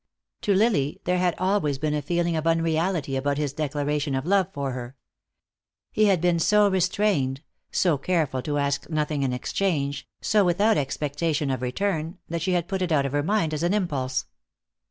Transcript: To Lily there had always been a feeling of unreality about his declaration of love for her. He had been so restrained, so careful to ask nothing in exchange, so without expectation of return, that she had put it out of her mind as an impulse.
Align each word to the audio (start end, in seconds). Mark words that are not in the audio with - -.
To 0.41 0.55
Lily 0.55 0.99
there 1.03 1.19
had 1.19 1.35
always 1.37 1.77
been 1.77 1.93
a 1.93 2.01
feeling 2.01 2.35
of 2.35 2.47
unreality 2.47 3.15
about 3.15 3.37
his 3.37 3.53
declaration 3.53 4.15
of 4.15 4.25
love 4.25 4.51
for 4.51 4.71
her. 4.71 4.95
He 5.91 6.05
had 6.05 6.19
been 6.19 6.39
so 6.39 6.67
restrained, 6.71 7.43
so 7.71 7.99
careful 7.99 8.41
to 8.41 8.57
ask 8.57 8.89
nothing 8.89 9.21
in 9.21 9.31
exchange, 9.31 10.07
so 10.19 10.43
without 10.43 10.75
expectation 10.75 11.51
of 11.51 11.61
return, 11.61 12.17
that 12.29 12.41
she 12.41 12.53
had 12.53 12.67
put 12.67 12.81
it 12.81 12.91
out 12.91 13.05
of 13.05 13.11
her 13.11 13.21
mind 13.21 13.53
as 13.53 13.61
an 13.61 13.75
impulse. 13.75 14.25